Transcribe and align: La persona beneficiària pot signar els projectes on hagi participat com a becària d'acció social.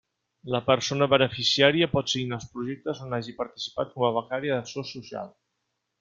La 0.53 0.59
persona 0.69 1.07
beneficiària 1.13 1.89
pot 1.91 2.09
signar 2.13 2.39
els 2.41 2.47
projectes 2.55 3.01
on 3.07 3.13
hagi 3.17 3.35
participat 3.45 3.93
com 3.97 4.07
a 4.11 4.13
becària 4.19 4.55
d'acció 4.57 4.85
social. 4.97 5.29